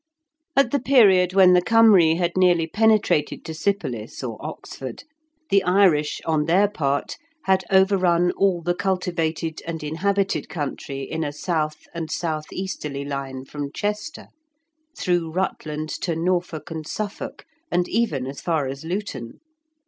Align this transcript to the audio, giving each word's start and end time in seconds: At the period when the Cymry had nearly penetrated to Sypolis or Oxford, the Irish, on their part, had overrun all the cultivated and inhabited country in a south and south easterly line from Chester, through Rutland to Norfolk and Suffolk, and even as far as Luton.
At 0.55 0.71
the 0.71 0.79
period 0.79 1.33
when 1.35 1.53
the 1.53 1.61
Cymry 1.61 2.15
had 2.15 2.35
nearly 2.35 2.65
penetrated 2.65 3.45
to 3.45 3.53
Sypolis 3.53 4.23
or 4.23 4.43
Oxford, 4.43 5.03
the 5.51 5.61
Irish, 5.63 6.21
on 6.25 6.45
their 6.45 6.67
part, 6.67 7.17
had 7.43 7.65
overrun 7.69 8.31
all 8.31 8.63
the 8.63 8.73
cultivated 8.73 9.61
and 9.67 9.83
inhabited 9.83 10.49
country 10.49 11.03
in 11.03 11.23
a 11.23 11.31
south 11.31 11.83
and 11.93 12.09
south 12.09 12.45
easterly 12.51 13.05
line 13.05 13.45
from 13.45 13.71
Chester, 13.71 14.29
through 14.97 15.29
Rutland 15.29 15.89
to 16.01 16.15
Norfolk 16.15 16.71
and 16.71 16.87
Suffolk, 16.87 17.45
and 17.69 17.87
even 17.87 18.25
as 18.25 18.41
far 18.41 18.65
as 18.65 18.83
Luton. 18.83 19.39